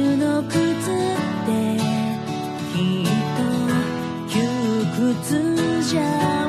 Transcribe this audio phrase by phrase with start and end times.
[0.00, 1.78] の靴って
[2.74, 3.42] きっと
[4.28, 4.38] 窮
[5.14, 6.43] 屈じゃ。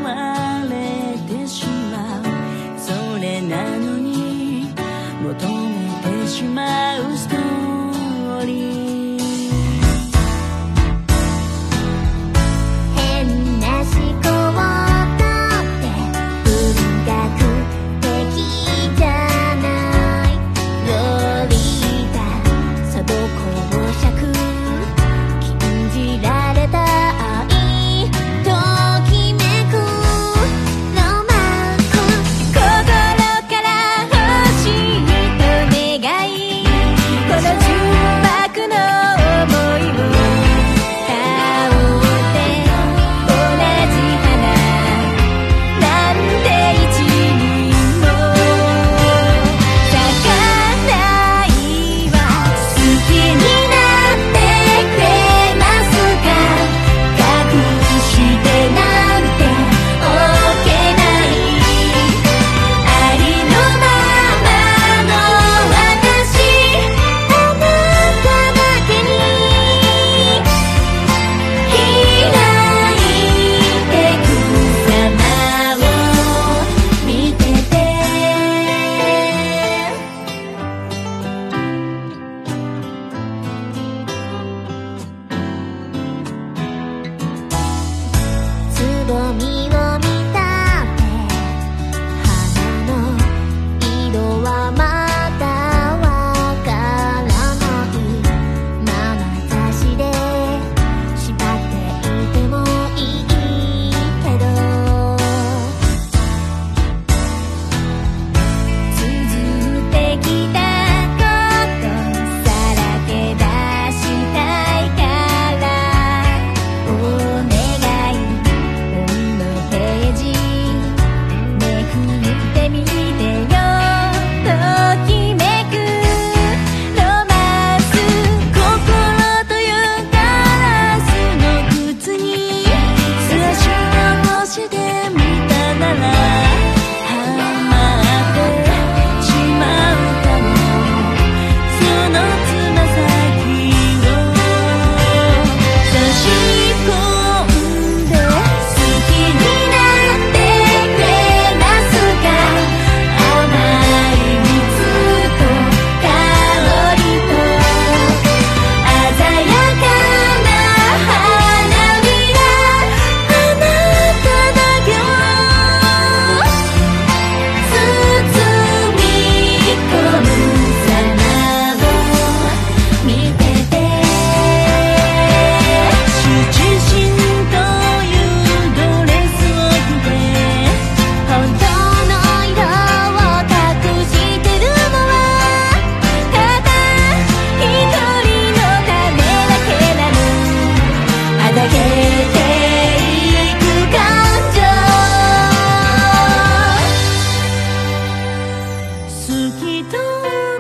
[199.28, 200.55] 透き通る